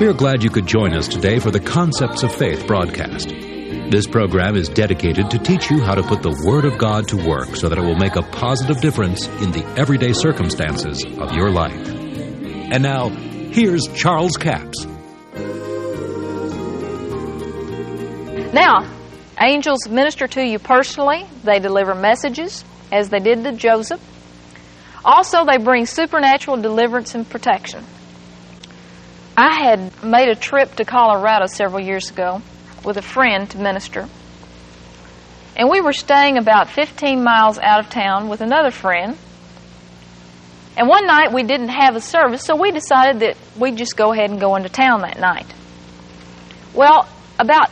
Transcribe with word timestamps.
We 0.00 0.06
are 0.06 0.12
glad 0.12 0.44
you 0.44 0.50
could 0.50 0.66
join 0.68 0.94
us 0.94 1.08
today 1.08 1.40
for 1.40 1.50
the 1.50 1.58
Concepts 1.58 2.22
of 2.22 2.32
Faith 2.32 2.68
broadcast. 2.68 3.30
This 3.30 4.06
program 4.06 4.54
is 4.54 4.68
dedicated 4.68 5.28
to 5.32 5.40
teach 5.40 5.72
you 5.72 5.80
how 5.80 5.96
to 5.96 6.04
put 6.04 6.22
the 6.22 6.40
Word 6.46 6.64
of 6.64 6.78
God 6.78 7.08
to 7.08 7.16
work 7.16 7.56
so 7.56 7.68
that 7.68 7.78
it 7.78 7.80
will 7.80 7.96
make 7.96 8.14
a 8.14 8.22
positive 8.22 8.80
difference 8.80 9.26
in 9.26 9.50
the 9.50 9.66
everyday 9.76 10.12
circumstances 10.12 11.04
of 11.04 11.32
your 11.32 11.50
life. 11.50 11.74
And 11.74 12.80
now, 12.80 13.08
here's 13.08 13.88
Charles 13.88 14.36
Capps. 14.36 14.86
Now, 18.54 18.88
angels 19.40 19.88
minister 19.88 20.28
to 20.28 20.46
you 20.46 20.60
personally. 20.60 21.26
They 21.42 21.58
deliver 21.58 21.96
messages, 21.96 22.64
as 22.92 23.08
they 23.08 23.18
did 23.18 23.42
to 23.42 23.50
Joseph. 23.50 24.00
Also, 25.04 25.44
they 25.44 25.58
bring 25.58 25.86
supernatural 25.86 26.58
deliverance 26.58 27.16
and 27.16 27.28
protection. 27.28 27.84
I 29.40 29.54
had 29.54 30.02
made 30.02 30.28
a 30.28 30.34
trip 30.34 30.74
to 30.74 30.84
Colorado 30.84 31.46
several 31.46 31.80
years 31.80 32.10
ago 32.10 32.42
with 32.84 32.96
a 32.96 33.02
friend 33.02 33.48
to 33.50 33.58
minister. 33.58 34.08
And 35.56 35.70
we 35.70 35.80
were 35.80 35.92
staying 35.92 36.38
about 36.38 36.68
15 36.70 37.22
miles 37.22 37.56
out 37.56 37.78
of 37.78 37.88
town 37.88 38.28
with 38.28 38.40
another 38.40 38.72
friend. 38.72 39.16
And 40.76 40.88
one 40.88 41.06
night 41.06 41.32
we 41.32 41.44
didn't 41.44 41.68
have 41.68 41.94
a 41.94 42.00
service, 42.00 42.42
so 42.42 42.56
we 42.56 42.72
decided 42.72 43.20
that 43.20 43.36
we'd 43.56 43.76
just 43.76 43.96
go 43.96 44.12
ahead 44.12 44.28
and 44.28 44.40
go 44.40 44.56
into 44.56 44.68
town 44.68 45.02
that 45.02 45.20
night. 45.20 45.46
Well, 46.74 47.08
about, 47.38 47.70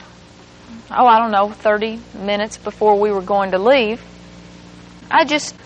oh, 0.92 1.04
I 1.04 1.18
don't 1.18 1.32
know, 1.32 1.48
30 1.48 1.98
minutes 2.14 2.58
before 2.58 3.00
we 3.00 3.10
were 3.10 3.22
going 3.22 3.50
to 3.50 3.58
leave, 3.58 4.00
I 5.10 5.24
just 5.24 5.56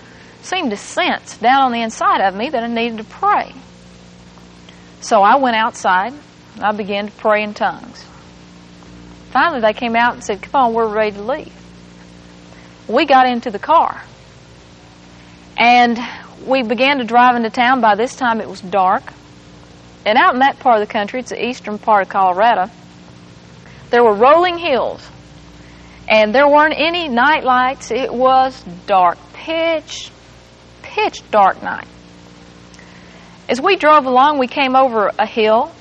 seemed 0.40 0.70
to 0.70 0.78
sense 0.78 1.36
down 1.36 1.60
on 1.60 1.72
the 1.72 1.82
inside 1.82 2.26
of 2.26 2.34
me 2.34 2.48
that 2.48 2.64
I 2.64 2.68
needed 2.68 2.96
to 2.96 3.04
pray. 3.04 3.52
So 5.00 5.22
I 5.22 5.36
went 5.36 5.56
outside 5.56 6.12
and 6.54 6.64
I 6.64 6.72
began 6.72 7.06
to 7.06 7.12
pray 7.12 7.42
in 7.42 7.54
tongues. 7.54 8.04
Finally, 9.30 9.60
they 9.60 9.72
came 9.72 9.96
out 9.96 10.14
and 10.14 10.24
said, 10.24 10.42
Come 10.42 10.62
on, 10.62 10.74
we're 10.74 10.92
ready 10.92 11.12
to 11.12 11.22
leave. 11.22 11.54
We 12.88 13.06
got 13.06 13.26
into 13.26 13.50
the 13.50 13.58
car. 13.58 14.02
And 15.56 15.98
we 16.46 16.62
began 16.62 16.98
to 16.98 17.04
drive 17.04 17.36
into 17.36 17.50
town. 17.50 17.80
By 17.80 17.94
this 17.94 18.16
time, 18.16 18.40
it 18.40 18.48
was 18.48 18.60
dark. 18.60 19.02
And 20.04 20.18
out 20.18 20.34
in 20.34 20.40
that 20.40 20.58
part 20.58 20.80
of 20.80 20.88
the 20.88 20.92
country, 20.92 21.20
it's 21.20 21.30
the 21.30 21.48
eastern 21.48 21.78
part 21.78 22.02
of 22.02 22.08
Colorado, 22.08 22.70
there 23.90 24.02
were 24.02 24.14
rolling 24.14 24.58
hills. 24.58 25.06
And 26.08 26.34
there 26.34 26.48
weren't 26.48 26.74
any 26.76 27.08
night 27.08 27.44
lights. 27.44 27.90
It 27.90 28.12
was 28.12 28.60
dark, 28.86 29.18
pitch, 29.32 30.10
pitch 30.82 31.22
dark 31.30 31.62
night. 31.62 31.86
As 33.50 33.60
we 33.60 33.74
drove 33.74 34.06
along, 34.06 34.38
we 34.38 34.46
came 34.46 34.76
over 34.76 35.10
a 35.18 35.26
hill, 35.26 35.72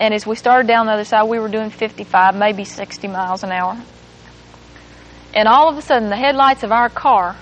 and 0.00 0.14
as 0.14 0.26
we 0.26 0.36
started 0.36 0.66
down 0.66 0.86
the 0.86 0.92
other 0.92 1.04
side, 1.04 1.24
we 1.24 1.38
were 1.38 1.50
doing 1.50 1.68
55, 1.68 2.34
maybe 2.34 2.64
60 2.64 3.08
miles 3.08 3.44
an 3.44 3.52
hour. 3.52 3.78
And 5.34 5.46
all 5.46 5.68
of 5.68 5.76
a 5.76 5.82
sudden, 5.82 6.08
the 6.08 6.16
headlights 6.16 6.62
of 6.62 6.72
our 6.72 6.88
car 6.88 7.36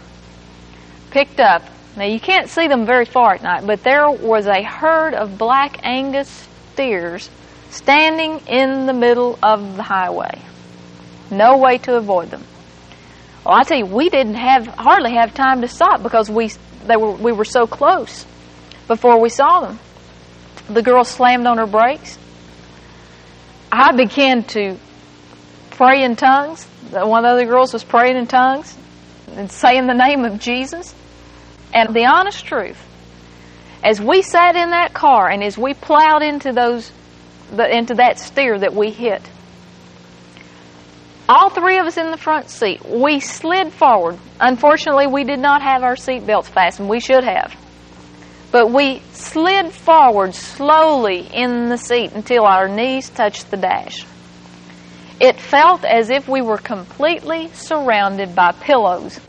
picked 1.12 1.38
up. 1.38 1.62
Now, 1.96 2.06
you 2.06 2.18
can't 2.18 2.48
see 2.48 2.66
them 2.66 2.86
very 2.86 3.04
far 3.04 3.34
at 3.34 3.42
night, 3.44 3.64
but 3.68 3.84
there 3.84 4.10
was 4.10 4.48
a 4.48 4.64
herd 4.64 5.14
of 5.14 5.38
black 5.38 5.78
Angus 5.84 6.48
steers 6.72 7.30
standing 7.70 8.40
in 8.48 8.86
the 8.86 8.92
middle 8.92 9.38
of 9.44 9.76
the 9.76 9.84
highway. 9.84 10.40
No 11.30 11.58
way 11.58 11.78
to 11.78 11.94
avoid 11.94 12.30
them. 12.30 12.42
Well, 13.46 13.54
I 13.54 13.62
tell 13.62 13.78
you, 13.78 13.86
we 13.86 14.08
didn't 14.08 14.34
have 14.34 14.66
hardly 14.66 15.14
have 15.14 15.34
time 15.34 15.60
to 15.60 15.68
stop 15.68 16.02
because 16.02 16.28
we 16.28 16.50
they 16.84 16.96
were 16.96 17.12
we 17.12 17.30
were 17.30 17.44
so 17.44 17.66
close 17.66 18.26
before 18.88 19.20
we 19.20 19.28
saw 19.28 19.60
them. 19.60 19.78
The 20.68 20.82
girl 20.82 21.04
slammed 21.04 21.46
on 21.46 21.58
her 21.58 21.66
brakes. 21.66 22.18
I 23.70 23.92
began 23.92 24.42
to 24.44 24.76
pray 25.70 26.02
in 26.02 26.16
tongues. 26.16 26.64
One 26.90 27.24
of 27.24 27.30
the 27.30 27.34
other 27.34 27.46
girls 27.46 27.72
was 27.72 27.84
praying 27.84 28.16
in 28.16 28.26
tongues 28.26 28.76
and 29.36 29.50
saying 29.50 29.86
the 29.86 29.94
name 29.94 30.24
of 30.24 30.40
Jesus. 30.40 30.94
And 31.72 31.94
the 31.94 32.06
honest 32.06 32.44
truth, 32.44 32.78
as 33.84 34.00
we 34.00 34.22
sat 34.22 34.56
in 34.56 34.70
that 34.70 34.94
car 34.94 35.28
and 35.28 35.44
as 35.44 35.56
we 35.58 35.74
plowed 35.74 36.22
into 36.22 36.52
those 36.52 36.90
the, 37.52 37.76
into 37.76 37.94
that 37.94 38.18
steer 38.18 38.58
that 38.58 38.74
we 38.74 38.90
hit, 38.90 39.22
all 41.28 41.50
three 41.50 41.78
of 41.78 41.86
us 41.86 41.98
in 41.98 42.10
the 42.10 42.16
front 42.16 42.48
seat, 42.48 42.84
we 42.86 43.20
slid 43.20 43.72
forward. 43.72 44.18
Unfortunately, 44.40 45.06
we 45.06 45.24
did 45.24 45.38
not 45.38 45.60
have 45.62 45.82
our 45.82 45.96
seat 45.96 46.26
belts 46.26 46.48
fastened. 46.48 46.88
We 46.88 47.00
should 47.00 47.24
have. 47.24 47.54
But 48.50 48.70
we 48.70 49.02
slid 49.12 49.72
forward 49.72 50.34
slowly 50.34 51.28
in 51.32 51.68
the 51.68 51.76
seat 51.76 52.12
until 52.12 52.44
our 52.44 52.68
knees 52.68 53.10
touched 53.10 53.50
the 53.50 53.56
dash. 53.56 54.06
It 55.20 55.40
felt 55.40 55.84
as 55.84 56.10
if 56.10 56.28
we 56.28 56.40
were 56.40 56.58
completely 56.58 57.48
surrounded 57.48 58.34
by 58.34 58.52
pillows. 58.52 59.20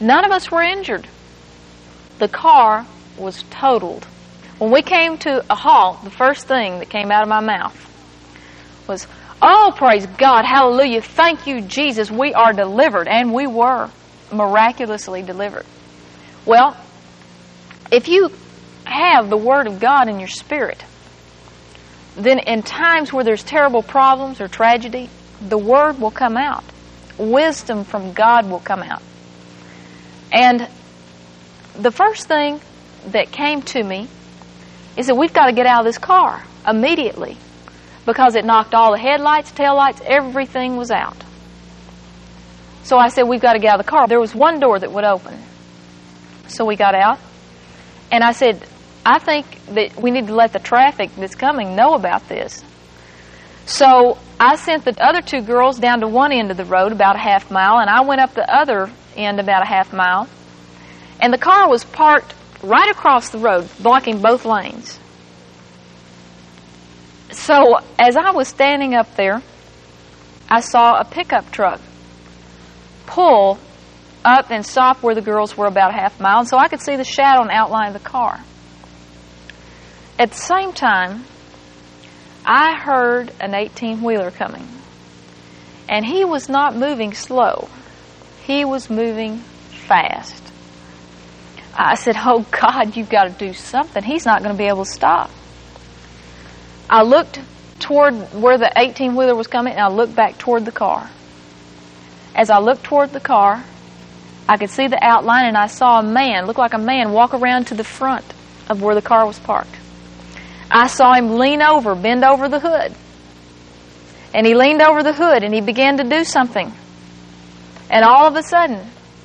None 0.00 0.24
of 0.24 0.32
us 0.32 0.50
were 0.50 0.62
injured. 0.62 1.06
The 2.18 2.28
car 2.28 2.86
was 3.18 3.44
totaled. 3.50 4.04
When 4.58 4.72
we 4.72 4.82
came 4.82 5.18
to 5.18 5.44
a 5.48 5.54
halt, 5.54 6.02
the 6.04 6.10
first 6.10 6.46
thing 6.46 6.78
that 6.78 6.88
came 6.88 7.10
out 7.10 7.22
of 7.22 7.28
my 7.28 7.40
mouth 7.40 7.76
was, 8.88 9.06
Oh, 9.42 9.72
praise 9.76 10.06
God, 10.06 10.44
hallelujah, 10.44 11.00
thank 11.00 11.46
you, 11.46 11.62
Jesus, 11.62 12.10
we 12.10 12.34
are 12.34 12.52
delivered. 12.52 13.08
And 13.08 13.32
we 13.32 13.46
were 13.46 13.90
miraculously 14.32 15.22
delivered. 15.22 15.64
Well, 16.44 16.76
if 17.90 18.08
you 18.08 18.30
have 18.84 19.30
the 19.30 19.36
Word 19.36 19.66
of 19.66 19.80
God 19.80 20.08
in 20.08 20.18
your 20.18 20.28
spirit, 20.28 20.84
then 22.16 22.38
in 22.38 22.62
times 22.62 23.12
where 23.12 23.24
there's 23.24 23.42
terrible 23.42 23.82
problems 23.82 24.40
or 24.40 24.48
tragedy, 24.48 25.08
the 25.40 25.58
Word 25.58 26.00
will 26.00 26.10
come 26.10 26.36
out. 26.36 26.64
Wisdom 27.18 27.84
from 27.84 28.12
God 28.12 28.50
will 28.50 28.60
come 28.60 28.82
out. 28.82 29.02
And 30.32 30.68
the 31.74 31.90
first 31.90 32.26
thing 32.26 32.60
that 33.08 33.32
came 33.32 33.62
to 33.62 33.82
me 33.82 34.08
is 34.96 35.06
that 35.06 35.14
we've 35.14 35.32
got 35.32 35.46
to 35.46 35.52
get 35.52 35.66
out 35.66 35.80
of 35.80 35.86
this 35.86 35.98
car 35.98 36.44
immediately 36.66 37.36
because 38.06 38.36
it 38.36 38.44
knocked 38.44 38.74
all 38.74 38.92
the 38.92 38.98
headlights, 38.98 39.52
taillights, 39.52 40.00
everything 40.02 40.76
was 40.76 40.90
out. 40.90 41.16
So 42.82 42.98
I 42.98 43.08
said, 43.08 43.24
We've 43.24 43.40
got 43.40 43.52
to 43.52 43.58
get 43.58 43.74
out 43.74 43.80
of 43.80 43.86
the 43.86 43.90
car. 43.90 44.08
There 44.08 44.20
was 44.20 44.34
one 44.34 44.58
door 44.58 44.78
that 44.78 44.90
would 44.90 45.04
open. 45.04 45.38
So 46.48 46.64
we 46.64 46.76
got 46.76 46.94
out. 46.94 47.20
And 48.10 48.24
I 48.24 48.32
said, 48.32 48.66
I 49.04 49.18
think 49.18 49.46
that 49.66 50.00
we 50.00 50.10
need 50.10 50.26
to 50.26 50.34
let 50.34 50.52
the 50.52 50.58
traffic 50.58 51.10
that's 51.16 51.34
coming 51.34 51.76
know 51.76 51.94
about 51.94 52.28
this. 52.28 52.64
So 53.66 54.18
I 54.38 54.56
sent 54.56 54.84
the 54.84 55.00
other 55.02 55.22
two 55.22 55.42
girls 55.42 55.78
down 55.78 56.00
to 56.00 56.08
one 56.08 56.32
end 56.32 56.50
of 56.50 56.56
the 56.56 56.64
road, 56.64 56.92
about 56.92 57.16
a 57.16 57.20
half 57.20 57.50
mile, 57.50 57.78
and 57.78 57.88
I 57.88 58.02
went 58.02 58.20
up 58.20 58.34
the 58.34 58.52
other 58.52 58.90
end 59.16 59.38
about 59.38 59.62
a 59.62 59.66
half 59.66 59.92
mile. 59.92 60.28
And 61.20 61.32
the 61.32 61.38
car 61.38 61.68
was 61.68 61.84
parked 61.84 62.34
right 62.62 62.90
across 62.90 63.30
the 63.30 63.38
road, 63.38 63.68
blocking 63.78 64.20
both 64.20 64.44
lanes. 64.44 64.98
So 67.30 67.78
as 67.98 68.16
I 68.16 68.32
was 68.32 68.48
standing 68.48 68.94
up 68.94 69.14
there, 69.16 69.40
I 70.48 70.60
saw 70.60 70.98
a 70.98 71.04
pickup 71.04 71.52
truck 71.52 71.80
pull 73.06 73.58
up 74.24 74.50
and 74.50 74.64
stop 74.64 75.02
where 75.02 75.14
the 75.14 75.22
girls 75.22 75.56
were 75.56 75.66
about 75.66 75.90
a 75.90 75.94
half 75.94 76.20
mile, 76.20 76.40
and 76.40 76.48
so 76.48 76.58
I 76.58 76.68
could 76.68 76.80
see 76.80 76.96
the 76.96 77.04
shadow 77.04 77.42
and 77.42 77.50
outline 77.50 77.88
of 77.88 78.02
the 78.02 78.08
car. 78.08 78.40
At 80.18 80.30
the 80.30 80.36
same 80.36 80.72
time, 80.72 81.24
I 82.44 82.74
heard 82.74 83.32
an 83.40 83.54
18 83.54 84.02
wheeler 84.02 84.30
coming. 84.30 84.66
And 85.88 86.04
he 86.04 86.24
was 86.24 86.48
not 86.48 86.76
moving 86.76 87.14
slow, 87.14 87.68
he 88.44 88.64
was 88.64 88.90
moving 88.90 89.38
fast. 89.38 90.40
I 91.74 91.94
said, 91.94 92.16
Oh 92.18 92.44
God, 92.50 92.96
you've 92.96 93.08
got 93.08 93.24
to 93.24 93.30
do 93.30 93.52
something. 93.52 94.02
He's 94.02 94.26
not 94.26 94.42
going 94.42 94.54
to 94.54 94.58
be 94.58 94.68
able 94.68 94.84
to 94.84 94.90
stop. 94.90 95.30
I 96.88 97.02
looked 97.02 97.40
toward 97.78 98.14
where 98.34 98.58
the 98.58 98.70
18 98.76 99.14
wheeler 99.14 99.34
was 99.34 99.46
coming, 99.46 99.72
and 99.72 99.80
I 99.80 99.88
looked 99.88 100.14
back 100.14 100.38
toward 100.38 100.64
the 100.64 100.72
car. 100.72 101.08
As 102.34 102.50
I 102.50 102.58
looked 102.58 102.84
toward 102.84 103.12
the 103.12 103.20
car, 103.20 103.64
I 104.50 104.56
could 104.56 104.70
see 104.70 104.88
the 104.88 104.98
outline, 105.00 105.46
and 105.46 105.56
I 105.56 105.68
saw 105.68 106.00
a 106.00 106.02
man, 106.02 106.46
look 106.46 106.58
like 106.58 106.74
a 106.74 106.78
man, 106.78 107.12
walk 107.12 107.34
around 107.34 107.68
to 107.68 107.74
the 107.74 107.84
front 107.84 108.24
of 108.68 108.82
where 108.82 108.96
the 108.96 109.00
car 109.00 109.24
was 109.24 109.38
parked. 109.38 109.76
I 110.68 110.88
saw 110.88 111.14
him 111.14 111.38
lean 111.38 111.62
over, 111.62 111.94
bend 111.94 112.24
over 112.24 112.48
the 112.48 112.58
hood. 112.58 112.92
And 114.34 114.44
he 114.44 114.54
leaned 114.54 114.82
over 114.82 115.04
the 115.04 115.12
hood 115.12 115.44
and 115.44 115.54
he 115.54 115.60
began 115.60 115.98
to 115.98 116.02
do 116.02 116.24
something. 116.24 116.72
And 117.90 118.04
all 118.04 118.26
of 118.26 118.34
a 118.34 118.42
sudden, 118.42 118.84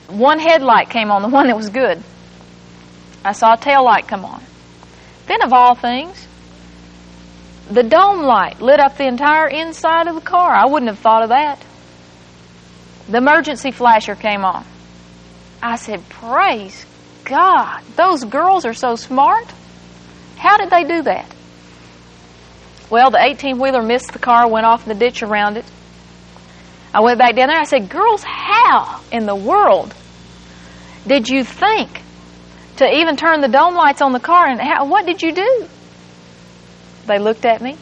one 0.10 0.38
headlight 0.38 0.92
came 0.92 1.10
on, 1.10 1.24
the 1.24 1.28
one 1.30 1.48
that 1.48 1.57
was 1.57 1.69
good. 1.69 2.04
I 3.24 3.31
saw 3.31 3.54
a 3.54 3.57
tail 3.57 3.83
light 3.83 4.07
come 4.07 4.25
on. 4.25 4.44
Then, 5.25 5.42
of 5.42 5.54
all 5.54 5.74
things, 5.74 6.28
the 7.71 7.81
dome 7.81 8.21
light 8.21 8.62
lit 8.62 8.80
up 8.80 8.95
the 8.95 9.07
entire 9.07 9.48
inside 9.48 10.07
of 10.07 10.13
the 10.13 10.21
car. 10.21 10.54
I 10.54 10.68
wouldn't 10.68 10.89
have 10.89 11.00
thought 11.00 11.24
of 11.24 11.30
that. 11.30 11.66
The 13.10 13.18
emergency 13.18 13.71
flasher 13.71 14.13
came 14.13 14.45
on. 14.45 14.63
I 15.65 15.77
said, 15.77 16.07
Praise 16.09 16.85
God. 17.23 17.81
Those 17.95 18.23
girls 18.23 18.65
are 18.65 18.75
so 18.75 18.95
smart. 18.95 19.51
How 20.38 20.57
did 20.57 20.69
they 20.69 20.83
do 20.83 21.01
that? 21.01 21.33
Well, 22.91 23.09
the 23.09 23.19
18 23.19 23.57
wheeler 23.57 23.81
missed 23.81 24.13
the 24.13 24.19
car, 24.19 24.47
went 24.47 24.67
off 24.67 24.83
in 24.83 24.94
the 24.94 25.00
ditch 25.00 25.23
around 25.23 25.57
it. 25.57 25.65
I 26.94 27.01
went 27.01 27.17
back 27.17 27.35
down 27.35 27.47
there. 27.47 27.59
I 27.59 27.63
said, 27.63 27.89
Girls, 27.89 28.23
how 28.23 29.01
in 29.12 29.25
the 29.25 29.35
world 29.35 29.91
did 31.07 31.27
you 31.29 31.44
think 31.44 31.89
to 32.77 32.85
even 32.85 33.18
turn 33.18 33.41
the 33.41 33.47
dome 33.47 33.73
lights 33.73 34.03
on 34.03 34.13
the 34.13 34.19
car? 34.19 34.45
And 34.47 34.61
how, 34.61 34.85
what 34.85 35.07
did 35.07 35.23
you 35.23 35.33
do? 35.33 35.65
They 37.07 37.18
looked 37.18 37.44
at 37.44 37.59
me. 37.59 37.75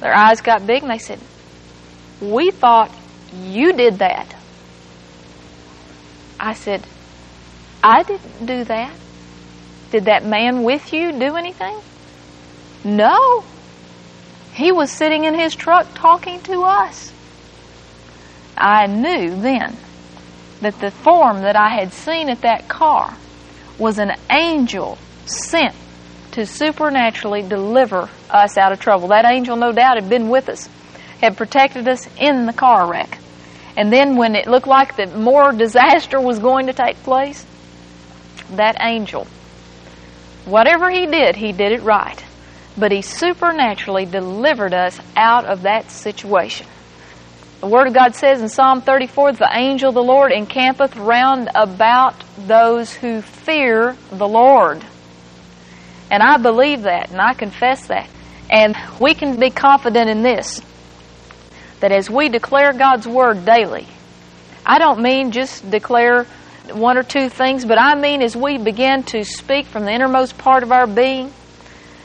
Their 0.00 0.16
eyes 0.16 0.40
got 0.40 0.66
big 0.66 0.82
and 0.82 0.90
they 0.90 0.98
said, 0.98 1.20
We 2.22 2.50
thought 2.50 2.90
you 3.42 3.74
did 3.74 3.98
that. 3.98 4.35
I 6.38 6.54
said, 6.54 6.86
I 7.82 8.02
didn't 8.02 8.46
do 8.46 8.64
that. 8.64 8.92
Did 9.90 10.06
that 10.06 10.24
man 10.24 10.64
with 10.64 10.92
you 10.92 11.12
do 11.12 11.36
anything? 11.36 11.78
No. 12.84 13.44
He 14.52 14.72
was 14.72 14.90
sitting 14.90 15.24
in 15.24 15.38
his 15.38 15.54
truck 15.54 15.94
talking 15.94 16.40
to 16.42 16.62
us. 16.62 17.12
I 18.56 18.86
knew 18.86 19.40
then 19.40 19.76
that 20.60 20.80
the 20.80 20.90
form 20.90 21.42
that 21.42 21.56
I 21.56 21.68
had 21.68 21.92
seen 21.92 22.30
at 22.30 22.40
that 22.40 22.68
car 22.68 23.16
was 23.78 23.98
an 23.98 24.12
angel 24.30 24.98
sent 25.26 25.74
to 26.32 26.46
supernaturally 26.46 27.42
deliver 27.42 28.08
us 28.30 28.56
out 28.56 28.72
of 28.72 28.80
trouble. 28.80 29.08
That 29.08 29.26
angel, 29.26 29.56
no 29.56 29.72
doubt, 29.72 29.96
had 30.00 30.08
been 30.08 30.28
with 30.28 30.48
us, 30.48 30.68
had 31.20 31.36
protected 31.36 31.86
us 31.88 32.08
in 32.16 32.46
the 32.46 32.52
car 32.52 32.90
wreck. 32.90 33.18
And 33.76 33.92
then 33.92 34.16
when 34.16 34.34
it 34.34 34.46
looked 34.46 34.66
like 34.66 34.96
that 34.96 35.14
more 35.14 35.52
disaster 35.52 36.20
was 36.20 36.38
going 36.38 36.66
to 36.66 36.72
take 36.72 36.96
place, 37.02 37.44
that 38.52 38.76
angel, 38.80 39.26
whatever 40.46 40.90
he 40.90 41.06
did, 41.06 41.36
he 41.36 41.52
did 41.52 41.72
it 41.72 41.82
right. 41.82 42.22
But 42.78 42.92
he 42.92 43.02
supernaturally 43.02 44.06
delivered 44.06 44.72
us 44.72 44.98
out 45.16 45.44
of 45.44 45.62
that 45.62 45.90
situation. 45.90 46.66
The 47.60 47.68
Word 47.68 47.88
of 47.88 47.94
God 47.94 48.14
says 48.14 48.40
in 48.42 48.48
Psalm 48.48 48.82
34, 48.82 49.32
the 49.32 49.48
angel 49.50 49.88
of 49.88 49.94
the 49.94 50.02
Lord 50.02 50.30
encampeth 50.30 50.94
round 50.96 51.48
about 51.54 52.14
those 52.38 52.92
who 52.92 53.22
fear 53.22 53.96
the 54.10 54.28
Lord. 54.28 54.84
And 56.10 56.22
I 56.22 56.36
believe 56.36 56.82
that, 56.82 57.10
and 57.10 57.20
I 57.20 57.34
confess 57.34 57.88
that. 57.88 58.08
And 58.50 58.76
we 59.00 59.14
can 59.14 59.40
be 59.40 59.50
confident 59.50 60.08
in 60.08 60.22
this 60.22 60.60
that 61.80 61.92
as 61.92 62.10
we 62.10 62.28
declare 62.28 62.72
God's 62.72 63.06
Word 63.06 63.44
daily, 63.44 63.86
I 64.64 64.78
don't 64.78 65.00
mean 65.00 65.30
just 65.30 65.70
declare 65.70 66.26
one 66.72 66.98
or 66.98 67.02
two 67.02 67.28
things, 67.28 67.64
but 67.64 67.80
I 67.80 67.94
mean 67.94 68.22
as 68.22 68.36
we 68.36 68.58
begin 68.58 69.02
to 69.04 69.24
speak 69.24 69.66
from 69.66 69.84
the 69.84 69.92
innermost 69.92 70.36
part 70.38 70.62
of 70.62 70.72
our 70.72 70.86
being 70.86 71.32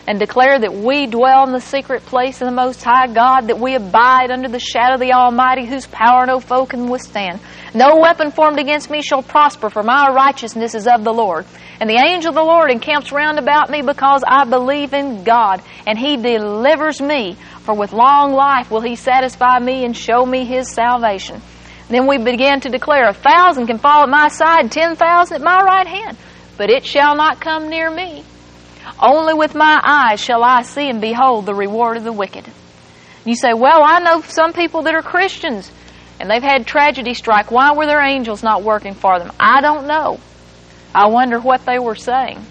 and 0.07 0.19
declare 0.19 0.59
that 0.59 0.73
we 0.73 1.07
dwell 1.07 1.45
in 1.45 1.53
the 1.53 1.61
secret 1.61 2.05
place 2.05 2.41
of 2.41 2.47
the 2.47 2.53
Most 2.53 2.83
High 2.83 3.07
God, 3.07 3.47
that 3.47 3.59
we 3.59 3.75
abide 3.75 4.31
under 4.31 4.49
the 4.49 4.59
shadow 4.59 4.95
of 4.95 4.99
the 4.99 5.13
Almighty, 5.13 5.65
whose 5.65 5.87
power 5.87 6.25
no 6.25 6.39
foe 6.39 6.65
can 6.65 6.89
withstand. 6.89 7.39
No 7.73 7.97
weapon 7.97 8.31
formed 8.31 8.59
against 8.59 8.89
me 8.89 9.01
shall 9.01 9.23
prosper, 9.23 9.69
for 9.69 9.83
my 9.83 10.09
righteousness 10.13 10.75
is 10.75 10.87
of 10.87 11.03
the 11.03 11.13
Lord. 11.13 11.45
And 11.81 11.89
the 11.89 11.97
angel 11.97 12.29
of 12.29 12.35
the 12.35 12.43
Lord 12.43 12.69
encamps 12.69 13.11
round 13.11 13.39
about 13.39 13.71
me 13.71 13.81
because 13.81 14.23
I 14.27 14.45
believe 14.45 14.93
in 14.93 15.23
God, 15.23 15.63
and 15.87 15.97
he 15.97 16.15
delivers 16.15 17.01
me. 17.01 17.33
For 17.61 17.73
with 17.73 17.91
long 17.91 18.33
life 18.33 18.69
will 18.69 18.81
he 18.81 18.95
satisfy 18.95 19.57
me 19.57 19.83
and 19.83 19.97
show 19.97 20.23
me 20.23 20.45
his 20.45 20.71
salvation. 20.71 21.41
Then 21.89 22.05
we 22.05 22.19
begin 22.19 22.59
to 22.61 22.69
declare, 22.69 23.09
A 23.09 23.13
thousand 23.13 23.65
can 23.65 23.79
fall 23.79 24.03
at 24.03 24.09
my 24.09 24.27
side, 24.27 24.71
ten 24.71 24.95
thousand 24.95 25.37
at 25.37 25.41
my 25.41 25.57
right 25.57 25.87
hand, 25.87 26.17
but 26.55 26.69
it 26.69 26.85
shall 26.85 27.15
not 27.15 27.41
come 27.41 27.67
near 27.67 27.89
me. 27.89 28.23
Only 29.01 29.33
with 29.33 29.55
my 29.55 29.81
eyes 29.83 30.19
shall 30.19 30.43
I 30.43 30.61
see 30.61 30.87
and 30.87 31.01
behold 31.01 31.47
the 31.47 31.55
reward 31.55 31.97
of 31.97 32.03
the 32.03 32.13
wicked. 32.13 32.45
You 33.25 33.33
say, 33.33 33.53
Well, 33.53 33.81
I 33.83 34.01
know 34.01 34.21
some 34.21 34.53
people 34.53 34.83
that 34.83 34.93
are 34.93 35.01
Christians 35.01 35.71
and 36.19 36.29
they've 36.29 36.43
had 36.43 36.67
tragedy 36.67 37.15
strike. 37.15 37.49
Why 37.49 37.73
were 37.73 37.87
their 37.87 38.05
angels 38.05 38.43
not 38.43 38.61
working 38.61 38.93
for 38.93 39.17
them? 39.17 39.31
I 39.39 39.61
don't 39.61 39.87
know. 39.87 40.19
I 40.93 41.07
wonder 41.07 41.39
what 41.39 41.65
they 41.65 41.79
were 41.79 41.95
saying. 41.95 42.45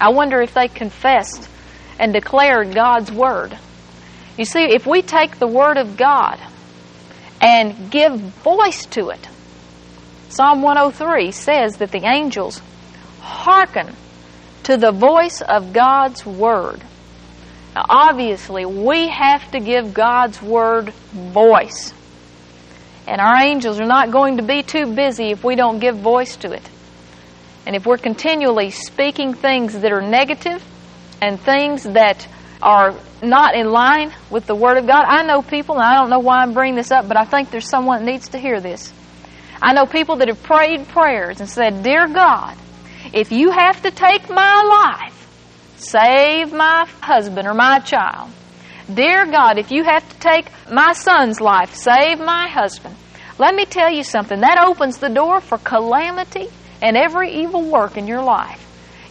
I 0.00 0.10
wonder 0.10 0.40
if 0.40 0.54
they 0.54 0.68
confessed 0.68 1.48
and 1.98 2.12
declared 2.12 2.74
God's 2.74 3.10
Word. 3.10 3.56
You 4.36 4.44
see, 4.44 4.64
if 4.64 4.86
we 4.86 5.02
take 5.02 5.38
the 5.38 5.46
Word 5.46 5.76
of 5.76 5.96
God 5.96 6.40
and 7.40 7.90
give 7.90 8.14
voice 8.14 8.86
to 8.86 9.10
it, 9.10 9.28
Psalm 10.28 10.62
103 10.62 11.30
says 11.30 11.76
that 11.76 11.92
the 11.92 12.04
angels 12.04 12.60
hearken 13.20 13.94
to 14.64 14.76
the 14.76 14.92
voice 14.92 15.40
of 15.40 15.72
God's 15.72 16.26
Word. 16.26 16.80
Now, 17.74 17.86
obviously, 17.88 18.64
we 18.64 19.08
have 19.08 19.50
to 19.52 19.60
give 19.60 19.94
God's 19.94 20.40
Word 20.40 20.90
voice. 21.12 21.92
And 23.06 23.20
our 23.20 23.42
angels 23.42 23.80
are 23.80 23.86
not 23.86 24.10
going 24.10 24.38
to 24.38 24.42
be 24.42 24.62
too 24.62 24.94
busy 24.94 25.30
if 25.30 25.44
we 25.44 25.56
don't 25.56 25.78
give 25.78 25.96
voice 25.96 26.36
to 26.38 26.52
it. 26.52 26.68
And 27.66 27.74
if 27.74 27.86
we're 27.86 27.96
continually 27.96 28.70
speaking 28.70 29.34
things 29.34 29.78
that 29.78 29.92
are 29.92 30.02
negative 30.02 30.62
and 31.22 31.40
things 31.40 31.84
that 31.84 32.28
are 32.62 32.94
not 33.22 33.54
in 33.54 33.70
line 33.70 34.12
with 34.30 34.46
the 34.46 34.54
Word 34.54 34.76
of 34.76 34.86
God, 34.86 35.04
I 35.06 35.22
know 35.22 35.40
people, 35.40 35.76
and 35.76 35.84
I 35.84 35.94
don't 35.98 36.10
know 36.10 36.18
why 36.18 36.42
I'm 36.42 36.52
bringing 36.52 36.76
this 36.76 36.90
up, 36.90 37.08
but 37.08 37.16
I 37.16 37.24
think 37.24 37.50
there's 37.50 37.68
someone 37.68 38.04
that 38.04 38.10
needs 38.10 38.28
to 38.30 38.38
hear 38.38 38.60
this. 38.60 38.92
I 39.62 39.72
know 39.72 39.86
people 39.86 40.16
that 40.16 40.28
have 40.28 40.42
prayed 40.42 40.88
prayers 40.88 41.40
and 41.40 41.48
said, 41.48 41.82
Dear 41.82 42.06
God, 42.08 42.56
if 43.12 43.32
you 43.32 43.50
have 43.50 43.82
to 43.82 43.90
take 43.90 44.28
my 44.28 44.62
life, 45.00 45.26
save 45.76 46.52
my 46.52 46.86
husband 47.00 47.46
or 47.46 47.54
my 47.54 47.78
child. 47.78 48.30
Dear 48.92 49.24
God, 49.24 49.58
if 49.58 49.70
you 49.70 49.84
have 49.84 50.06
to 50.06 50.18
take 50.18 50.46
my 50.70 50.92
son's 50.92 51.40
life, 51.40 51.74
save 51.74 52.18
my 52.18 52.48
husband. 52.48 52.94
Let 53.38 53.54
me 53.54 53.64
tell 53.64 53.90
you 53.90 54.04
something. 54.04 54.40
That 54.40 54.62
opens 54.66 54.98
the 54.98 55.08
door 55.08 55.40
for 55.40 55.56
calamity 55.56 56.48
and 56.84 56.98
every 56.98 57.32
evil 57.42 57.62
work 57.62 57.96
in 57.96 58.06
your 58.06 58.22
life. 58.22 58.60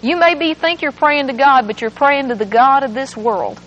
You 0.03 0.15
may 0.17 0.35
be 0.35 0.53
think 0.53 0.83
you're 0.83 0.91
praying 0.91 1.27
to 1.27 1.33
God, 1.33 1.65
but 1.65 1.81
you're 1.81 1.89
praying 1.89 2.29
to 2.29 2.35
the 2.35 2.45
God 2.45 2.83
of 2.83 2.93
this 2.93 3.17
world. 3.17 3.59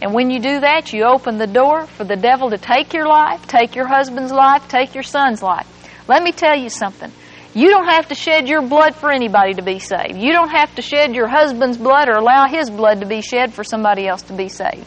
And 0.00 0.14
when 0.14 0.30
you 0.30 0.40
do 0.40 0.60
that, 0.60 0.92
you 0.92 1.04
open 1.04 1.36
the 1.36 1.46
door 1.46 1.86
for 1.86 2.04
the 2.04 2.16
devil 2.16 2.48
to 2.50 2.56
take 2.56 2.94
your 2.94 3.06
life, 3.06 3.46
take 3.46 3.76
your 3.76 3.86
husband's 3.86 4.32
life, 4.32 4.66
take 4.68 4.94
your 4.94 5.02
son's 5.02 5.42
life. 5.42 5.68
Let 6.08 6.22
me 6.22 6.32
tell 6.32 6.56
you 6.56 6.70
something. 6.70 7.12
You 7.54 7.68
don't 7.68 7.88
have 7.88 8.08
to 8.08 8.14
shed 8.14 8.48
your 8.48 8.62
blood 8.62 8.94
for 8.94 9.12
anybody 9.12 9.52
to 9.52 9.62
be 9.62 9.78
saved. 9.78 10.16
You 10.16 10.32
don't 10.32 10.48
have 10.48 10.74
to 10.76 10.82
shed 10.82 11.14
your 11.14 11.28
husband's 11.28 11.76
blood 11.76 12.08
or 12.08 12.16
allow 12.16 12.48
his 12.48 12.70
blood 12.70 13.00
to 13.00 13.06
be 13.06 13.20
shed 13.20 13.52
for 13.52 13.64
somebody 13.64 14.08
else 14.08 14.22
to 14.22 14.32
be 14.32 14.48
saved. 14.48 14.86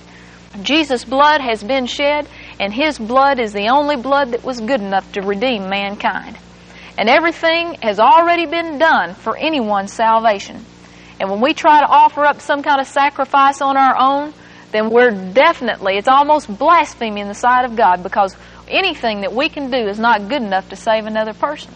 Jesus' 0.64 1.06
blood 1.06 1.40
has 1.40 1.64
been 1.64 1.86
shed, 1.86 2.28
and 2.60 2.74
his 2.74 2.98
blood 2.98 3.40
is 3.40 3.54
the 3.54 3.70
only 3.72 3.98
blood 3.98 4.32
that 4.32 4.44
was 4.44 4.60
good 4.60 4.82
enough 4.82 5.10
to 5.12 5.22
redeem 5.22 5.70
mankind. 5.70 6.40
And 6.98 7.10
everything 7.10 7.76
has 7.82 8.00
already 8.00 8.46
been 8.46 8.78
done 8.78 9.16
for 9.16 9.36
anyone's 9.36 9.92
salvation. 9.92 10.66
And 11.20 11.30
when 11.30 11.42
we 11.42 11.54
try 11.54 11.80
to 11.80 11.88
offer 11.88 12.26
up 12.26 12.42
some 12.42 12.64
kind 12.64 12.80
of 12.80 12.88
sacrifice 12.88 13.62
on 13.62 13.78
our 13.78 13.96
own, 13.98 14.34
then 14.72 14.90
we're 14.90 15.12
definitely, 15.12 15.98
it's 15.98 16.08
almost 16.08 16.48
blasphemy 16.58 17.22
in 17.22 17.28
the 17.28 17.34
sight 17.34 17.66
of 17.66 17.76
God 17.76 18.04
because 18.04 18.36
anything 18.68 19.22
that 19.22 19.34
we 19.34 19.50
can 19.50 19.72
do 19.72 19.78
is 19.78 20.00
not 20.00 20.28
good 20.28 20.42
enough 20.42 20.70
to 20.70 20.76
save 20.76 21.06
another 21.06 21.34
person. 21.34 21.74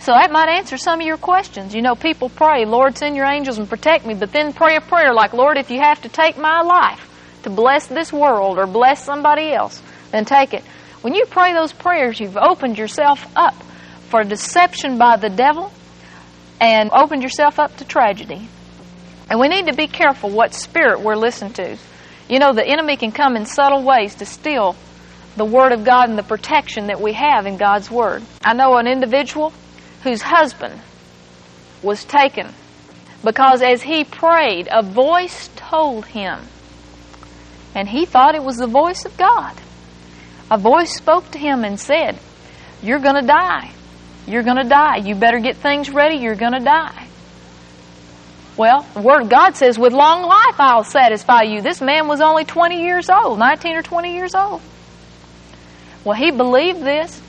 So 0.00 0.12
that 0.12 0.30
might 0.30 0.50
answer 0.50 0.76
some 0.76 1.00
of 1.00 1.06
your 1.06 1.16
questions. 1.16 1.74
You 1.74 1.80
know, 1.80 1.94
people 1.94 2.28
pray, 2.28 2.66
Lord, 2.66 2.98
send 2.98 3.16
your 3.16 3.24
angels 3.24 3.56
and 3.56 3.68
protect 3.68 4.04
me, 4.04 4.12
but 4.12 4.32
then 4.32 4.52
pray 4.52 4.76
a 4.76 4.82
prayer 4.82 5.14
like, 5.14 5.32
Lord, 5.32 5.56
if 5.56 5.70
you 5.70 5.80
have 5.80 6.02
to 6.02 6.10
take 6.10 6.36
my 6.36 6.60
life 6.60 7.08
to 7.44 7.50
bless 7.50 7.86
this 7.86 8.12
world 8.12 8.58
or 8.58 8.66
bless 8.66 9.02
somebody 9.02 9.52
else, 9.52 9.80
then 10.10 10.26
take 10.26 10.52
it. 10.52 10.62
When 11.00 11.14
you 11.14 11.24
pray 11.24 11.54
those 11.54 11.72
prayers, 11.72 12.20
you've 12.20 12.36
opened 12.36 12.76
yourself 12.76 13.26
up 13.34 13.54
for 14.14 14.22
deception 14.22 14.96
by 14.96 15.16
the 15.16 15.28
devil 15.28 15.72
and 16.60 16.88
opened 16.92 17.20
yourself 17.20 17.58
up 17.58 17.76
to 17.78 17.84
tragedy. 17.84 18.48
And 19.28 19.40
we 19.40 19.48
need 19.48 19.66
to 19.66 19.74
be 19.74 19.88
careful 19.88 20.30
what 20.30 20.54
spirit 20.54 21.00
we're 21.00 21.16
listening 21.16 21.52
to. 21.54 21.76
You 22.28 22.38
know, 22.38 22.52
the 22.52 22.64
enemy 22.64 22.96
can 22.96 23.10
come 23.10 23.34
in 23.34 23.44
subtle 23.44 23.82
ways 23.82 24.14
to 24.14 24.24
steal 24.24 24.76
the 25.34 25.44
Word 25.44 25.72
of 25.72 25.82
God 25.82 26.10
and 26.10 26.16
the 26.16 26.22
protection 26.22 26.86
that 26.86 27.00
we 27.00 27.14
have 27.14 27.46
in 27.46 27.56
God's 27.56 27.90
Word. 27.90 28.22
I 28.44 28.52
know 28.52 28.76
an 28.76 28.86
individual 28.86 29.52
whose 30.04 30.22
husband 30.22 30.80
was 31.82 32.04
taken 32.04 32.54
because 33.24 33.62
as 33.62 33.82
he 33.82 34.04
prayed, 34.04 34.68
a 34.70 34.84
voice 34.84 35.50
told 35.56 36.06
him, 36.06 36.38
and 37.74 37.88
he 37.88 38.06
thought 38.06 38.36
it 38.36 38.44
was 38.44 38.58
the 38.58 38.68
voice 38.68 39.04
of 39.06 39.16
God. 39.16 39.60
A 40.52 40.56
voice 40.56 40.94
spoke 40.94 41.32
to 41.32 41.38
him 41.40 41.64
and 41.64 41.80
said, 41.80 42.20
You're 42.80 43.00
going 43.00 43.20
to 43.20 43.26
die. 43.26 43.72
You're 44.26 44.42
going 44.42 44.56
to 44.56 44.68
die. 44.68 44.96
You 44.96 45.14
better 45.14 45.38
get 45.38 45.56
things 45.56 45.90
ready. 45.90 46.16
You're 46.16 46.34
going 46.34 46.52
to 46.52 46.64
die. 46.64 47.08
Well, 48.56 48.86
the 48.94 49.02
Word 49.02 49.22
of 49.22 49.28
God 49.28 49.56
says, 49.56 49.78
With 49.78 49.92
long 49.92 50.22
life 50.22 50.58
I'll 50.58 50.84
satisfy 50.84 51.42
you. 51.42 51.60
This 51.60 51.80
man 51.80 52.08
was 52.08 52.20
only 52.20 52.44
20 52.44 52.82
years 52.82 53.10
old, 53.10 53.38
19 53.38 53.76
or 53.76 53.82
20 53.82 54.14
years 54.14 54.34
old. 54.34 54.62
Well, 56.04 56.14
he 56.14 56.30
believed 56.30 56.80
this. 56.80 57.20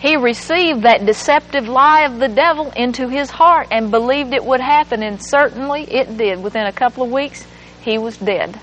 He 0.00 0.16
received 0.16 0.82
that 0.82 1.04
deceptive 1.04 1.68
lie 1.68 2.02
of 2.02 2.18
the 2.18 2.28
devil 2.28 2.70
into 2.70 3.08
his 3.08 3.30
heart 3.30 3.68
and 3.70 3.90
believed 3.90 4.32
it 4.32 4.44
would 4.44 4.60
happen, 4.60 5.02
and 5.02 5.24
certainly 5.24 5.82
it 5.82 6.16
did. 6.16 6.42
Within 6.42 6.66
a 6.66 6.72
couple 6.72 7.04
of 7.04 7.10
weeks, 7.10 7.46
he 7.82 7.98
was 7.98 8.16
dead. 8.16 8.58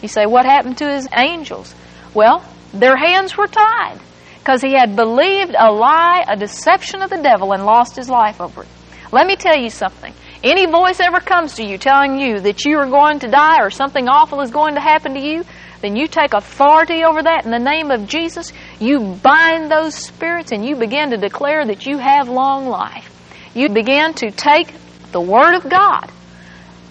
You 0.00 0.08
say, 0.08 0.26
what 0.26 0.46
happened 0.46 0.78
to 0.78 0.90
his 0.90 1.08
angels? 1.14 1.74
Well, 2.14 2.44
their 2.72 2.96
hands 2.96 3.36
were 3.36 3.46
tied 3.46 4.00
because 4.42 4.60
he 4.60 4.74
had 4.74 4.96
believed 4.96 5.54
a 5.56 5.70
lie, 5.70 6.24
a 6.26 6.36
deception 6.36 7.00
of 7.00 7.10
the 7.10 7.22
devil, 7.22 7.52
and 7.52 7.64
lost 7.64 7.94
his 7.94 8.10
life 8.10 8.40
over 8.40 8.64
it. 8.64 8.68
Let 9.12 9.24
me 9.24 9.36
tell 9.36 9.56
you 9.56 9.70
something. 9.70 10.12
Any 10.42 10.66
voice 10.66 10.98
ever 10.98 11.20
comes 11.20 11.54
to 11.54 11.64
you 11.64 11.78
telling 11.78 12.18
you 12.18 12.40
that 12.40 12.64
you 12.64 12.76
are 12.78 12.90
going 12.90 13.20
to 13.20 13.28
die 13.28 13.58
or 13.60 13.70
something 13.70 14.08
awful 14.08 14.40
is 14.40 14.50
going 14.50 14.74
to 14.74 14.80
happen 14.80 15.14
to 15.14 15.20
you, 15.20 15.44
then 15.80 15.94
you 15.94 16.08
take 16.08 16.34
authority 16.34 17.04
over 17.04 17.22
that 17.22 17.44
in 17.44 17.52
the 17.52 17.58
name 17.60 17.92
of 17.92 18.08
Jesus. 18.08 18.52
You 18.80 19.20
bind 19.22 19.70
those 19.70 19.94
spirits 19.94 20.50
and 20.50 20.64
you 20.64 20.74
begin 20.74 21.10
to 21.10 21.16
declare 21.16 21.64
that 21.64 21.86
you 21.86 21.98
have 21.98 22.28
long 22.28 22.66
life. 22.66 23.08
You 23.54 23.68
begin 23.68 24.14
to 24.14 24.32
take 24.32 24.74
the 25.12 25.20
Word 25.20 25.54
of 25.54 25.70
God, 25.70 26.10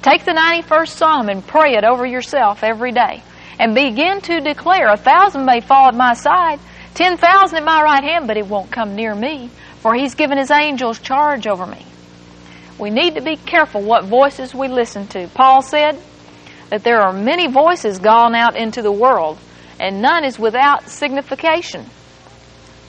take 0.01 0.23
the 0.23 0.31
91st 0.31 0.87
Psalm 0.87 1.27
and 1.27 1.45
pray 1.45 1.73
it 1.73 1.83
over 1.83 2.05
yourself 2.05 2.63
every 2.63 2.93
day. 2.93 3.23
And 3.59 3.75
begin 3.75 4.21
to 4.21 4.39
declare, 4.39 4.87
a 4.87 4.97
thousand 4.97 5.45
may 5.45 5.59
fall 5.59 5.87
at 5.87 5.95
my 5.95 6.13
side, 6.13 6.59
ten 6.93 7.17
thousand 7.17 7.57
at 7.57 7.63
my 7.63 7.81
right 7.81 8.03
hand, 8.03 8.27
but 8.27 8.37
it 8.37 8.47
won't 8.47 8.71
come 8.71 8.95
near 8.95 9.13
me, 9.13 9.49
for 9.79 9.93
He's 9.93 10.15
given 10.15 10.37
His 10.37 10.51
angels 10.51 10.99
charge 10.99 11.47
over 11.47 11.65
me. 11.65 11.85
We 12.79 12.89
need 12.89 13.15
to 13.15 13.21
be 13.21 13.35
careful 13.35 13.81
what 13.81 14.05
voices 14.05 14.55
we 14.55 14.67
listen 14.67 15.07
to. 15.07 15.27
Paul 15.27 15.61
said 15.61 15.99
that 16.69 16.83
there 16.83 17.01
are 17.01 17.13
many 17.13 17.47
voices 17.47 17.99
gone 17.99 18.33
out 18.33 18.55
into 18.55 18.81
the 18.81 18.91
world, 18.91 19.37
and 19.79 20.01
none 20.01 20.25
is 20.25 20.39
without 20.39 20.89
signification. 20.89 21.85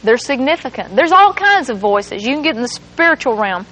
They're 0.02 0.16
significant. 0.16 0.96
There's 0.96 1.12
all 1.12 1.32
kinds 1.32 1.70
of 1.70 1.78
voices. 1.78 2.22
You 2.24 2.34
can 2.34 2.42
get 2.42 2.56
in 2.56 2.62
the 2.62 2.68
spiritual 2.68 3.36
realm 3.36 3.66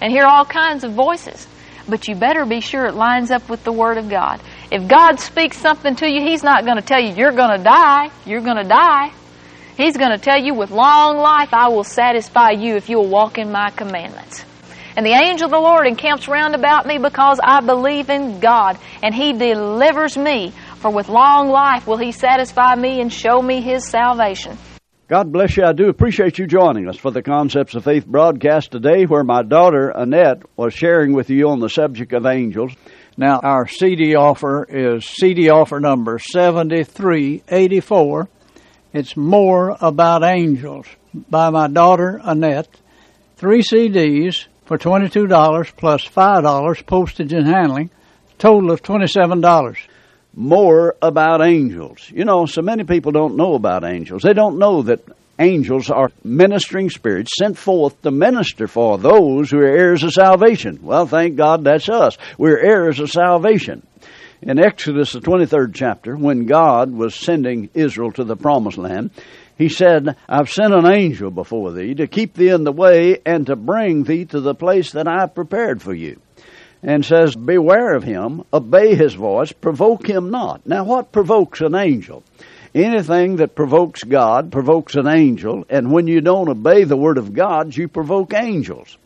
and 0.00 0.10
hear 0.10 0.24
all 0.24 0.44
kinds 0.44 0.82
of 0.84 0.92
voices. 0.92 1.46
But 1.88 2.08
you 2.08 2.16
better 2.16 2.44
be 2.44 2.60
sure 2.60 2.86
it 2.86 2.94
lines 2.94 3.30
up 3.30 3.48
with 3.48 3.62
the 3.62 3.72
Word 3.72 3.96
of 3.96 4.08
God. 4.08 4.40
If 4.72 4.88
God 4.88 5.20
speaks 5.20 5.58
something 5.58 5.94
to 5.96 6.10
you, 6.10 6.20
He's 6.22 6.42
not 6.42 6.64
going 6.64 6.76
to 6.76 6.82
tell 6.82 7.00
you, 7.00 7.14
you're 7.14 7.32
going 7.32 7.56
to 7.56 7.62
die. 7.62 8.10
You're 8.24 8.40
going 8.40 8.56
to 8.56 8.68
die. 8.68 9.12
He's 9.76 9.98
going 9.98 10.10
to 10.10 10.18
tell 10.18 10.42
you, 10.42 10.54
with 10.54 10.70
long 10.70 11.18
life, 11.18 11.52
I 11.52 11.68
will 11.68 11.84
satisfy 11.84 12.52
you 12.52 12.76
if 12.76 12.88
you 12.88 12.96
will 12.96 13.08
walk 13.08 13.36
in 13.36 13.52
my 13.52 13.68
commandments. 13.70 14.42
And 14.96 15.04
the 15.04 15.10
angel 15.10 15.44
of 15.44 15.50
the 15.50 15.58
Lord 15.58 15.86
encamps 15.86 16.28
round 16.28 16.54
about 16.54 16.86
me 16.86 16.96
because 16.96 17.38
I 17.44 17.60
believe 17.60 18.08
in 18.08 18.40
God, 18.40 18.78
and 19.02 19.14
He 19.14 19.34
delivers 19.34 20.16
me. 20.16 20.54
For 20.76 20.90
with 20.90 21.10
long 21.10 21.50
life 21.50 21.86
will 21.86 21.98
He 21.98 22.12
satisfy 22.12 22.74
me 22.74 23.02
and 23.02 23.12
show 23.12 23.42
me 23.42 23.60
His 23.60 23.86
salvation. 23.86 24.56
God 25.08 25.30
bless 25.30 25.58
you. 25.58 25.64
I 25.64 25.74
do 25.74 25.90
appreciate 25.90 26.38
you 26.38 26.46
joining 26.46 26.88
us 26.88 26.96
for 26.96 27.10
the 27.10 27.22
Concepts 27.22 27.74
of 27.74 27.84
Faith 27.84 28.06
broadcast 28.06 28.72
today, 28.72 29.04
where 29.04 29.24
my 29.24 29.42
daughter 29.42 29.90
Annette 29.90 30.42
was 30.56 30.72
sharing 30.72 31.12
with 31.12 31.28
you 31.28 31.50
on 31.50 31.60
the 31.60 31.68
subject 31.68 32.14
of 32.14 32.24
angels. 32.24 32.72
Now, 33.18 33.40
our 33.40 33.68
CD 33.68 34.14
offer 34.14 34.64
is 34.64 35.04
CD 35.04 35.50
offer 35.50 35.80
number 35.80 36.18
7384. 36.18 38.28
It's 38.96 39.14
More 39.14 39.76
About 39.78 40.24
Angels 40.24 40.86
by 41.28 41.50
my 41.50 41.68
daughter 41.68 42.18
Annette. 42.24 42.80
Three 43.36 43.60
CDs 43.60 44.46
for 44.64 44.78
$22 44.78 45.76
plus 45.76 46.08
$5 46.08 46.86
postage 46.86 47.34
and 47.34 47.46
handling, 47.46 47.90
total 48.38 48.70
of 48.70 48.82
$27 48.82 49.76
more 50.34 50.96
about 51.02 51.42
angels. 51.42 52.10
You 52.10 52.24
know, 52.24 52.46
so 52.46 52.62
many 52.62 52.84
people 52.84 53.12
don't 53.12 53.36
know 53.36 53.52
about 53.52 53.84
angels. 53.84 54.22
They 54.22 54.32
don't 54.32 54.58
know 54.58 54.80
that 54.84 55.00
angels 55.38 55.90
are 55.90 56.10
ministering 56.24 56.88
spirits 56.88 57.32
sent 57.38 57.58
forth 57.58 58.00
to 58.00 58.10
minister 58.10 58.66
for 58.66 58.96
those 58.96 59.50
who 59.50 59.58
are 59.58 59.66
heirs 59.66 60.04
of 60.04 60.12
salvation. 60.12 60.78
Well, 60.80 61.06
thank 61.06 61.36
God 61.36 61.64
that's 61.64 61.90
us. 61.90 62.16
We're 62.38 62.58
heirs 62.58 62.98
of 63.00 63.10
salvation. 63.10 63.86
In 64.42 64.58
Exodus, 64.58 65.12
the 65.12 65.20
23rd 65.20 65.74
chapter, 65.74 66.14
when 66.14 66.44
God 66.44 66.92
was 66.92 67.14
sending 67.14 67.70
Israel 67.72 68.12
to 68.12 68.24
the 68.24 68.36
promised 68.36 68.76
land, 68.76 69.10
he 69.56 69.70
said, 69.70 70.16
I've 70.28 70.50
sent 70.50 70.74
an 70.74 70.86
angel 70.86 71.30
before 71.30 71.72
thee 71.72 71.94
to 71.94 72.06
keep 72.06 72.34
thee 72.34 72.50
in 72.50 72.64
the 72.64 72.72
way 72.72 73.18
and 73.24 73.46
to 73.46 73.56
bring 73.56 74.04
thee 74.04 74.26
to 74.26 74.40
the 74.40 74.54
place 74.54 74.92
that 74.92 75.08
I've 75.08 75.34
prepared 75.34 75.80
for 75.80 75.94
you 75.94 76.20
and 76.82 77.04
says, 77.04 77.34
Beware 77.34 77.94
of 77.94 78.04
him, 78.04 78.44
obey 78.52 78.94
his 78.94 79.14
voice, 79.14 79.52
provoke 79.52 80.06
him 80.06 80.30
not. 80.30 80.66
Now, 80.66 80.84
what 80.84 81.12
provokes 81.12 81.62
an 81.62 81.74
angel? 81.74 82.22
Anything 82.74 83.36
that 83.36 83.54
provokes 83.54 84.04
God 84.04 84.52
provokes 84.52 84.96
an 84.96 85.08
angel, 85.08 85.64
and 85.70 85.90
when 85.90 86.06
you 86.06 86.20
don't 86.20 86.50
obey 86.50 86.84
the 86.84 86.96
word 86.96 87.16
of 87.16 87.32
God, 87.32 87.74
you 87.74 87.88
provoke 87.88 88.34
angels. 88.34 88.98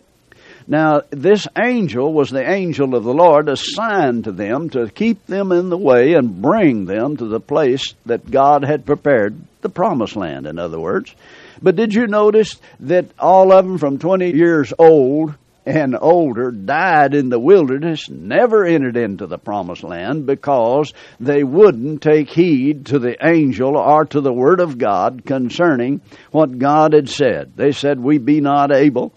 Now, 0.66 1.02
this 1.10 1.46
angel 1.58 2.12
was 2.12 2.30
the 2.30 2.48
angel 2.48 2.94
of 2.94 3.04
the 3.04 3.14
Lord 3.14 3.48
assigned 3.48 4.24
to 4.24 4.32
them 4.32 4.70
to 4.70 4.88
keep 4.88 5.26
them 5.26 5.52
in 5.52 5.68
the 5.68 5.78
way 5.78 6.14
and 6.14 6.40
bring 6.40 6.84
them 6.84 7.16
to 7.16 7.26
the 7.26 7.40
place 7.40 7.94
that 8.06 8.30
God 8.30 8.64
had 8.64 8.86
prepared, 8.86 9.40
the 9.62 9.68
promised 9.68 10.16
land, 10.16 10.46
in 10.46 10.58
other 10.58 10.78
words. 10.78 11.14
But 11.62 11.76
did 11.76 11.94
you 11.94 12.06
notice 12.06 12.56
that 12.80 13.06
all 13.18 13.52
of 13.52 13.64
them 13.64 13.78
from 13.78 13.98
20 13.98 14.30
years 14.30 14.72
old 14.78 15.34
and 15.66 15.96
older 16.00 16.50
died 16.50 17.14
in 17.14 17.28
the 17.28 17.38
wilderness, 17.38 18.08
never 18.08 18.64
entered 18.64 18.96
into 18.96 19.26
the 19.26 19.38
promised 19.38 19.84
land 19.84 20.26
because 20.26 20.92
they 21.18 21.44
wouldn't 21.44 22.02
take 22.02 22.30
heed 22.30 22.86
to 22.86 22.98
the 22.98 23.16
angel 23.24 23.76
or 23.76 24.04
to 24.06 24.20
the 24.20 24.32
word 24.32 24.60
of 24.60 24.78
God 24.78 25.22
concerning 25.24 26.00
what 26.30 26.58
God 26.58 26.94
had 26.94 27.08
said. 27.08 27.52
They 27.56 27.72
said, 27.72 28.00
We 28.00 28.18
be 28.18 28.40
not 28.40 28.72
able. 28.72 29.12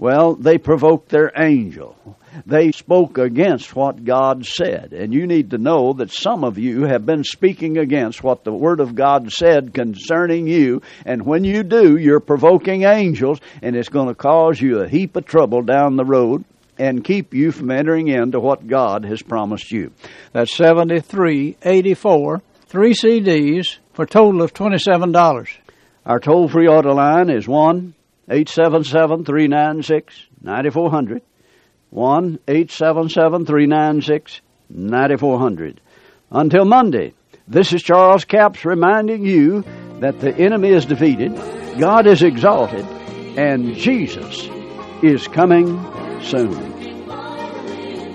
Well, 0.00 0.34
they 0.34 0.56
provoked 0.56 1.10
their 1.10 1.30
angel. 1.36 1.94
They 2.46 2.72
spoke 2.72 3.18
against 3.18 3.76
what 3.76 4.02
God 4.02 4.46
said. 4.46 4.94
And 4.94 5.12
you 5.12 5.26
need 5.26 5.50
to 5.50 5.58
know 5.58 5.92
that 5.92 6.10
some 6.10 6.42
of 6.42 6.56
you 6.56 6.84
have 6.84 7.04
been 7.04 7.22
speaking 7.22 7.76
against 7.76 8.24
what 8.24 8.42
the 8.42 8.52
Word 8.52 8.80
of 8.80 8.94
God 8.94 9.30
said 9.30 9.74
concerning 9.74 10.46
you. 10.46 10.80
And 11.04 11.26
when 11.26 11.44
you 11.44 11.62
do, 11.62 11.98
you're 11.98 12.18
provoking 12.18 12.84
angels, 12.84 13.42
and 13.60 13.76
it's 13.76 13.90
going 13.90 14.08
to 14.08 14.14
cause 14.14 14.58
you 14.58 14.78
a 14.80 14.88
heap 14.88 15.16
of 15.16 15.26
trouble 15.26 15.60
down 15.60 15.96
the 15.96 16.06
road 16.06 16.46
and 16.78 17.04
keep 17.04 17.34
you 17.34 17.52
from 17.52 17.70
entering 17.70 18.08
into 18.08 18.40
what 18.40 18.66
God 18.66 19.04
has 19.04 19.20
promised 19.20 19.70
you. 19.70 19.92
That's 20.32 20.56
7384, 20.56 22.40
three 22.68 22.94
CDs 22.94 23.76
for 23.92 24.04
a 24.04 24.08
total 24.08 24.40
of 24.40 24.54
$27. 24.54 25.50
Our 26.06 26.20
toll 26.20 26.48
free 26.48 26.68
order 26.68 26.94
line 26.94 27.28
is 27.28 27.46
1 27.46 27.92
877 28.30 29.24
396 29.24 30.26
9400. 30.40 31.22
1 31.90 32.38
877 32.46 33.46
396 33.46 34.40
9400. 34.70 35.80
Until 36.30 36.64
Monday, 36.64 37.12
this 37.48 37.72
is 37.72 37.82
Charles 37.82 38.24
Capps 38.24 38.64
reminding 38.64 39.26
you 39.26 39.64
that 39.98 40.20
the 40.20 40.32
enemy 40.36 40.68
is 40.68 40.86
defeated, 40.86 41.34
God 41.78 42.06
is 42.06 42.22
exalted, 42.22 42.84
and 43.36 43.74
Jesus 43.74 44.48
is 45.02 45.26
coming 45.26 45.66
soon. 46.22 46.70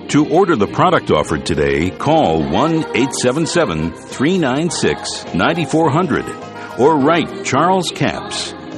To 0.09 0.29
order 0.29 0.55
the 0.55 0.67
product 0.67 1.11
offered 1.11 1.45
today, 1.45 1.89
call 1.89 2.41
1 2.41 2.51
877 2.51 3.91
396 3.91 5.33
9400 5.33 6.25
or 6.79 6.97
write 6.97 7.43
Charles 7.43 7.91
Capps, 7.93 8.53